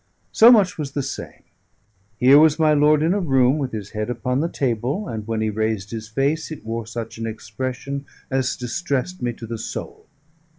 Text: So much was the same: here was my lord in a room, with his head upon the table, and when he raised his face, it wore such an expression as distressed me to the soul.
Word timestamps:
So 0.31 0.51
much 0.51 0.79
was 0.79 0.93
the 0.93 1.03
same: 1.03 1.43
here 2.17 2.39
was 2.39 2.57
my 2.57 2.73
lord 2.73 3.03
in 3.03 3.13
a 3.13 3.19
room, 3.19 3.59
with 3.59 3.71
his 3.71 3.91
head 3.91 4.09
upon 4.09 4.39
the 4.39 4.49
table, 4.49 5.07
and 5.07 5.27
when 5.27 5.41
he 5.41 5.51
raised 5.51 5.91
his 5.91 6.07
face, 6.09 6.49
it 6.49 6.65
wore 6.65 6.87
such 6.87 7.19
an 7.19 7.27
expression 7.27 8.05
as 8.31 8.57
distressed 8.57 9.21
me 9.21 9.31
to 9.33 9.45
the 9.45 9.59
soul. 9.59 10.07